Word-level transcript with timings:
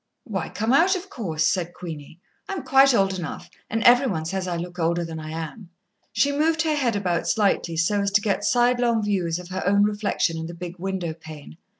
"Why, 0.23 0.49
come 0.49 0.73
out, 0.73 0.95
of 0.95 1.11
course," 1.11 1.45
said 1.47 1.75
Queenie. 1.75 2.19
"I 2.49 2.53
am 2.53 2.63
quite 2.63 2.95
old 2.95 3.19
enough, 3.19 3.51
and 3.69 3.83
every 3.83 4.07
one 4.07 4.25
says 4.25 4.47
I 4.47 4.57
look 4.57 4.79
older 4.79 5.05
than 5.05 5.19
I 5.19 5.29
am." 5.29 5.69
She 6.11 6.31
moved 6.31 6.63
her 6.63 6.73
head 6.73 6.95
about 6.95 7.27
slightly 7.27 7.77
so 7.77 8.01
as 8.01 8.09
to 8.13 8.21
get 8.21 8.43
sidelong 8.43 9.03
views 9.03 9.37
of 9.37 9.49
her 9.49 9.61
own 9.63 9.83
reflection 9.83 10.39
in 10.39 10.47
the 10.47 10.55
big 10.55 10.79
window 10.79 11.13
pane. 11.13 11.57